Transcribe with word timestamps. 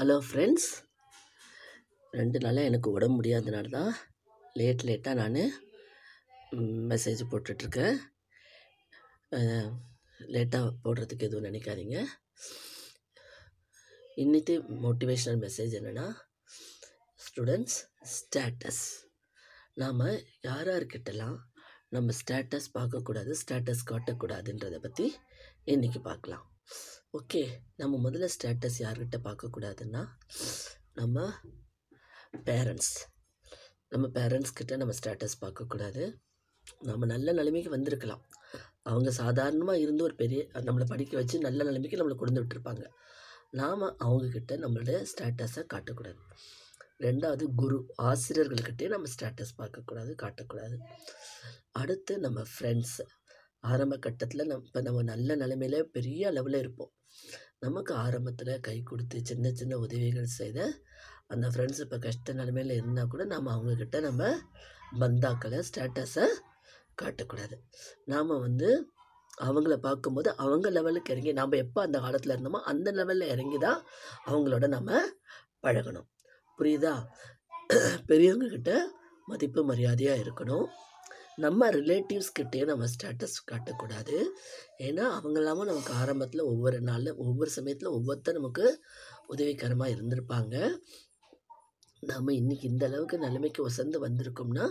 Hello 0.00 0.16
friends. 0.26 0.66
ரெண்டு 2.10 2.38
நாளாக 2.42 2.68
எனக்கு 2.70 2.88
உடம்பு 2.96 3.16
முடியாதனால 3.16 3.70
தான் 3.70 3.88
லேட் 4.58 4.82
லேட்டாக 4.88 5.18
நான் 5.20 5.38
மெசேஜ் 6.90 7.22
போட்டுட்ருக்கேன். 7.30 7.96
லேட்டாக 10.34 10.68
போடுறதுக்கு 10.84 11.26
எதுவும் 11.28 11.48
நினைக்காதீங்க. 11.48 11.96
இன்னித்து 14.24 14.54
மோட்டிவேஷ்னல் 14.84 15.40
மெசேஜ் 15.46 15.74
என்னென்னா 15.78 16.06
ஸ்டூடெண்ட்ஸ் 17.20 17.78
ஸ்டேட்டஸ் 18.14 18.84
நாம் 19.82 20.06
யார் 20.48 20.70
நம்ம 21.96 22.16
ஸ்டேட்டஸ் 22.20 22.70
பார்க்கக்கூடாது 22.78 23.34
ஸ்டேட்டஸ் 23.42 23.84
காட்டக்கூடாதுன்றதை 23.90 24.80
பற்றி 24.86 25.08
இன்றைக்கி 25.74 26.02
பார்க்கலாம். 26.10 26.46
ஓகே 27.14 27.40
நம்ம 27.76 27.98
முதல்ல 28.04 28.26
ஸ்டேட்டஸ் 28.32 28.76
யார்கிட்ட 28.82 29.16
பார்க்கக்கூடாதுன்னா 29.26 30.00
நம்ம 30.92 31.30
பேரண்ட்ஸ் 32.48 32.90
நம்ம 33.88 34.06
பேரண்ட்ஸ் 34.16 34.52
கிட்ட 34.54 34.76
நம்ம 34.76 34.94
ஸ்டேட்டஸ் 34.98 35.36
பார்க்கக்கூடாது. 35.40 36.02
நம்ம 36.80 37.06
நல்ல 37.06 37.32
நிலைமைக்கு 37.32 37.70
வந்திருக்கலாம். 37.70 38.22
அவங்க 38.82 39.10
சாதாரணமாக 39.10 39.78
இருந்து 39.78 40.02
ஒரு 40.02 40.14
பெரிய 40.14 40.42
நம்மளை 40.66 40.84
படிக்க 40.84 41.16
வச்சு 41.16 41.38
நல்ல 41.38 41.64
நிலைமைக்கு 41.64 42.00
நம்மளை 42.00 42.14
கொண்டு 42.14 42.42
விட்டுருப்பாங்க. 42.42 42.84
நாம் 43.50 43.86
அவங்கக்கிட்ட 44.06 44.58
நம்மளோட 44.64 45.00
ஸ்டேட்டஸை 45.12 45.64
காட்டக்கூடாது. 45.74 46.20
ரெண்டாவது 47.06 47.46
குரு 47.62 47.80
ஆசிரியர்கள்கிட்டே 48.10 48.88
நம்ம 48.88 49.08
ஸ்டேட்டஸ் 49.16 49.56
பார்க்கக்கூடாது 49.58 50.14
காட்டக்கூடாது. 50.24 50.78
அடுத்து 51.70 52.18
நம்ம 52.18 52.44
ஃப்ரெண்ட்ஸு 52.52 53.06
ஆரம்ப 53.72 53.94
கட்டத்தில் 53.98 54.46
நம்ம 54.46 54.64
இப்போ 54.66 54.80
நம்ம 54.80 55.02
நல்ல 55.02 55.34
நிலைமையில் 55.36 55.90
பெரிய 55.96 56.30
லெவலில் 56.32 56.62
இருப்போம். 56.64 56.92
நமக்கு 57.60 57.92
ஆரம்பத்தில் 57.94 58.52
கை 58.60 58.76
கொடுத்து 58.82 59.18
சின்ன 59.24 59.52
சின்ன 59.52 59.76
உதவிகள் 59.76 60.36
செய்த 60.40 60.58
அந்த 61.28 61.46
ஃப்ரெண்ட்ஸ் 61.48 61.82
இப்போ 61.84 61.98
கஷ்ட 61.98 62.32
நிலைமையில் 62.32 62.76
இருந்தால் 62.76 63.10
கூட 63.12 63.24
நம்ம 63.24 63.52
அவங்கக்கிட்ட 63.56 63.98
நம்ம 64.00 64.30
பந்தாக்களை 65.00 65.58
ஸ்டேட்டஸை 65.68 66.26
காட்டக்கூடாது. 67.00 67.56
நாம் 68.04 68.32
வந்து 68.46 68.68
அவங்கள 69.46 69.74
பார்க்கும்போது 69.76 70.28
அவங்க 70.36 70.70
லெவலுக்கு 70.70 71.12
இறங்கி 71.14 71.32
நாம் 71.32 71.60
எப்போ 71.64 71.80
அந்த 71.82 71.98
காலத்தில் 71.98 72.34
இருந்தோமோ 72.34 72.60
அந்த 72.70 72.88
லெவலில் 72.92 73.32
இறங்கி 73.34 73.58
தான் 73.58 73.80
அவங்களோட 74.26 74.66
நம்ம 74.68 75.00
பழகணும். 75.62 76.08
புரியுதா? 76.58 76.94
பெரியவங்கக்கிட்ட 78.10 78.72
மதிப்பு 79.28 79.60
மரியாதையாக 79.64 80.22
இருக்கணும். 80.24 80.66
நம்ம 81.44 81.66
ரிலேட்டிவ்ஸ்கிட்டே 81.78 82.60
நம்ம 82.70 82.86
ஸ்டேட்டஸ் 82.92 83.36
காட்டக்கூடாது. 83.50 84.16
ஏன்னா 84.86 85.04
அவங்க 85.18 85.36
இல்லாமல் 85.40 85.68
நமக்கு 85.70 85.92
ஆரம்பத்தில் 86.02 86.48
ஒவ்வொரு 86.52 86.78
நாளில் 86.88 87.18
ஒவ்வொரு 87.24 87.50
சமயத்தில் 87.56 87.94
ஒவ்வொருத்தர் 87.96 88.38
நமக்கு 88.38 88.64
உதவிகரமாக 89.34 89.92
இருந்திருப்பாங்க. 89.94 90.56
நம்ம 92.02 92.32
இன்றைக்கி 92.40 92.66
இந்த 92.72 92.84
அளவுக்கு 92.88 93.16
நிலைமைக்கு 93.26 93.60
வசந்து 93.68 93.98
வந்திருக்கோம்னா 94.06 94.66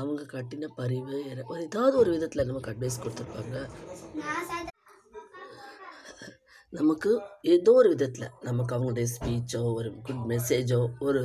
அவங்க 0.00 0.22
காட்டின 0.32 0.70
பரிவு 0.78 1.18
ஒரு 1.50 1.60
ஏதாவது 1.66 1.96
ஒரு 2.02 2.10
விதத்தில் 2.16 2.48
நமக்கு 2.50 2.72
அட்வைஸ் 2.72 3.02
கொடுத்துருப்பாங்க. 3.02 3.56
நமக்கு 6.72 7.10
ஏதோ 7.54 7.72
ஒரு 7.80 7.88
விதத்தில் 7.92 8.32
நமக்கு 8.48 8.74
அவங்களுடைய 8.76 9.08
ஸ்பீச்சோ 9.12 9.60
ஒரு 9.78 9.90
குட் 10.06 10.24
மெசேஜோ 10.32 10.80
ஒரு 11.08 11.22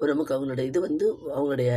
ஒரு 0.00 0.08
நமக்கு 0.12 0.34
அவங்களுடைய 0.36 0.66
இது 0.70 0.80
வந்து 0.88 1.06
அவங்களுடைய 1.36 1.72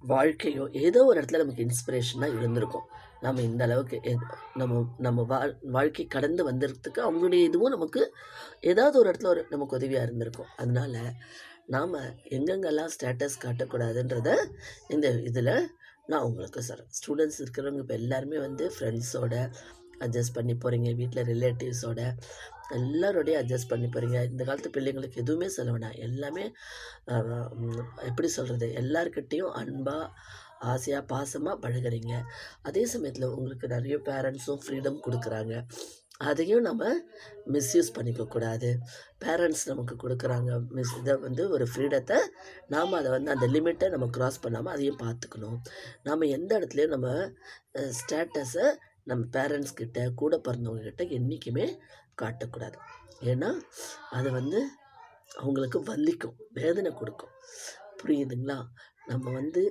வாழ்க்கையோ 0.00 0.68
ஏதோ 0.72 1.04
ஒரு 1.04 1.20
இடத்துல 1.20 1.38
நமக்கு 1.38 1.66
இன்ஸ்பிரேஷனாக 1.66 2.36
இருந்திருக்கும். 2.36 2.82
நம்ம 3.20 3.40
இந்த 3.40 3.64
அளவுக்கு 3.64 4.00
எ- 4.02 4.16
நம்ம 4.54 4.94
நம்ம 4.98 5.22
வாழ் 5.22 5.56
வாழ்க்கை 5.62 6.06
கடந்து 6.06 6.52
வந்ததுக்கு 6.52 6.98
அவங்களுடைய 6.98 7.42
இதுவும் 7.42 7.70
நமக்கு 7.70 8.14
ஏதாவது 8.60 8.98
ஒரு 8.98 9.10
இடத்துல 9.10 9.26
ஒரு 9.26 9.46
நமக்கு 9.50 9.76
உதவியாக 9.76 10.04
இருந்திருக்கும். 10.04 10.46
அதனால 10.56 11.12
நாம் 11.66 11.92
எங்கெங்கெல்லாம் 12.30 12.88
ஸ்டேட்டஸ் 13.00 13.38
காட்டக்கூடாதுன்றத 13.44 14.36
இந்த 14.88 15.10
இதில் 15.10 15.68
நான் 16.06 16.22
உங்களுக்கு 16.22 16.62
சொல்கிறேன் 16.62 16.90
ஸ்டூடெண்ட்ஸ் 16.90 17.40
இருக்கிறவங்க 17.40 17.78
இப்போ 17.78 17.94
எல்லாருமே 17.94 18.38
வந்து 18.38 18.72
ஃப்ரெண்ட்ஸோட 18.78 19.50
அட்ஜஸ்ட் 20.00 20.34
பண்ணி 20.34 20.52
போகிறீங்க 20.52 20.94
வீட்டில் 20.94 21.26
ரிலேட்டிவ்ஸோட 21.26 22.12
எல்லாரோடையும் 22.78 23.40
அட்ஜஸ்ட் 23.40 23.70
பண்ணி 23.72 23.88
போகிறீங்க 23.88 24.18
இந்த 24.30 24.42
காலத்து 24.48 24.74
பிள்ளைங்களுக்கு 24.76 25.22
எதுவுமே 25.24 25.48
சொல்ல 25.56 25.72
வேணாம். 25.74 25.98
எல்லாமே 26.06 26.44
எப்படி 28.08 28.30
சொல்கிறது 28.36 28.68
எல்லார்கிட்டேயும் 28.82 29.56
அன்பாக 29.62 30.06
ஆசையாக 30.72 31.04
பாசமாக 31.12 31.56
பழகுறீங்க. 31.64 32.12
அதே 32.68 32.84
சமயத்தில் 32.94 33.32
உங்களுக்கு 33.36 33.74
நிறைய 33.74 33.96
பேரண்ட்ஸும் 34.08 34.62
ஃப்ரீடம் 34.64 35.04
கொடுக்குறாங்க. 35.06 35.54
அதையும் 36.30 36.66
நம்ம 36.66 36.82
மிஸ்யூஸ் 37.54 37.94
பண்ணிக்கக்கூடாது 37.96 38.68
பேரண்ட்ஸ் 39.24 39.64
நமக்கு 39.70 39.94
கொடுக்குறாங்க. 40.02 40.50
மிஸ் 40.76 40.94
இதை 41.00 41.14
வந்து 41.26 41.42
ஒரு 41.54 41.64
ஃப்ரீடத்தை 41.72 42.18
நாம் 42.74 42.98
அதை 42.98 43.10
வந்து 43.16 43.32
அந்த 43.34 43.46
லிமிட்டை 43.54 43.88
நம்ம 43.94 44.08
க்ராஸ் 44.16 44.42
பண்ணாமல் 44.44 44.74
அதையும் 44.74 45.00
பார்த்துக்கணும். 45.04 45.58
நாம் 46.08 46.32
எந்த 46.36 46.50
இடத்துலையும் 46.58 46.94
நம்ம 46.96 47.10
ஸ்டேட்டஸை 48.00 48.68
நம்ம 49.06 49.24
பேரண்ட்ஸ் 49.36 49.78
கிட்ட 49.80 50.06
கூட 50.22 50.34
பிறந்தவங்க 50.46 50.84
கிட்ட 50.88 51.04
என்றைக்குமே 51.18 51.66
காட்டக்கூடாது. 52.22 52.78
ஏன்னா 53.22 53.50
அது 54.10 54.28
வந்து 54.32 54.60
அவங்களுக்கு 55.38 55.78
வலிக்கும் 55.82 56.38
வேதனை 56.52 56.90
கொடுக்கும். 56.92 57.34
புரியுதுங்களா? 58.00 58.58
நம்ம 59.06 59.30
வந்து 59.30 59.62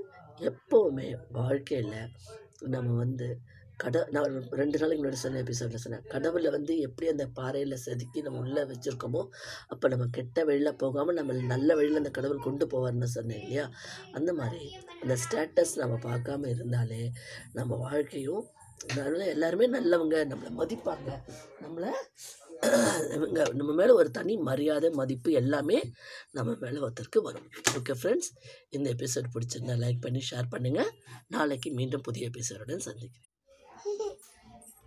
எப்போவுமே 0.50 1.08
வாழ்க்கையில் 1.32 2.00
நம்ம 2.68 2.90
வந்து 2.96 3.28
கட 3.78 4.00
நான் 4.12 4.34
ரெண்டு 4.60 4.80
நாளைக்கு 4.80 5.02
முன்னாடி 5.02 5.20
சொன்ன 5.22 5.40
எபிசோடில் 5.44 5.82
சொன்னேன். 5.84 6.04
கடவுளை 6.12 6.50
வந்து 6.52 6.74
எப்படி 6.80 7.08
அந்த 7.12 7.26
பாறையில் 7.38 7.82
செதுக்கி 7.86 8.20
நம்ம 8.22 8.40
உள்ளே 8.40 8.64
வச்சுருக்கோமோ 8.64 9.22
அப்போ 9.68 9.88
நம்ம 9.88 10.06
கெட்ட 10.08 10.44
வழியில் 10.46 10.80
போகாமல் 10.84 11.18
நம்ம 11.20 11.38
நல்ல 11.54 11.76
வழியில் 11.76 12.02
அந்த 12.02 12.10
கடவுள் 12.10 12.46
கொண்டு 12.48 12.66
போவார்னு 12.74 13.10
சொன்னேன் 13.16 13.42
இல்லையா? 13.42 13.66
அந்த 14.12 14.34
மாதிரி 14.34 14.66
அந்த 15.02 15.16
ஸ்டேட்டஸ் 15.24 15.74
நம்ம 15.82 15.98
பார்க்காம 16.10 16.50
இருந்தாலே 16.50 17.02
நம்ம 17.54 17.76
வாழ்க்கையும் 17.76 18.44
அதனால 18.89 19.28
எல்லாருமே 19.28 19.67
நல்லவங்க. 19.79 20.16
நம்மளை 20.31 20.51
மதிப்பாங்க. 20.61 21.09
நம்மளை 21.61 21.91
இவங்க 23.13 23.39
நம்ம 23.53 23.73
மேலே 23.73 23.91
ஒரு 23.91 24.11
தனி 24.11 24.38
மரியாதை 24.38 24.89
மதிப்பு 24.89 25.31
எல்லாமே 25.31 25.91
நம்ம 26.31 26.56
மேலே 26.59 26.79
ஒருத்தருக்கு 26.79 27.22
வரும். 27.22 27.50
ஓகே 27.72 27.94
ஃப்ரெண்ட்ஸ் 28.01 28.29
இந்த 28.69 28.94
எபிசோட் 28.94 29.34
பிடிச்சிருந்தா 29.34 29.75
லைக் 29.85 30.01
பண்ணி 30.01 30.22
ஷேர் 30.31 30.51
பண்ணுங்கள் 30.51 30.91
நாளைக்கு 31.28 31.72
மீண்டும் 31.72 32.01
புதிய 32.01 32.29
எபிசோடுடன் 32.29 32.85
சந்திக்கிறேன். 32.88 33.33